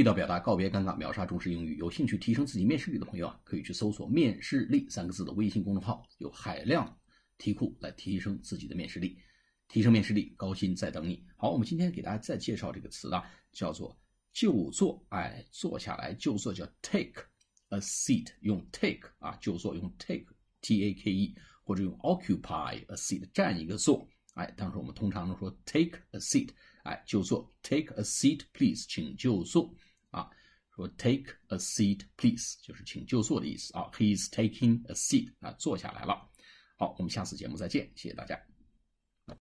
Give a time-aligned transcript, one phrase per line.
[0.00, 1.76] 地道表达，告别尴尬，秒杀中式英语。
[1.76, 6.98] 有兴趣提升自己面试力的朋友啊，可以去搜索“面试力”三个字的微信公众号，有海量
[7.36, 9.18] 题库来提升自己的面试力，
[9.68, 11.22] 提升面试力，高薪在等你。
[11.36, 13.94] 好，我们今天给大家再介绍这个词啊，叫做
[14.32, 17.22] 就坐，哎，坐下来就坐叫 take
[17.68, 20.24] a seat，用 take 啊就坐用 take
[20.62, 26.48] t a k e，或者用 occupy a seat 占一个座，哎，当时我们通常都说 take a seat。
[26.84, 29.70] 哎，就坐，take a seat please，请就坐
[30.10, 30.28] 啊。
[30.74, 33.90] 说 take a seat please 就是请就坐的意思啊。
[33.92, 36.30] He's taking a seat 啊，坐下来了。
[36.76, 38.40] 好，我们下次节目再见，谢谢大家。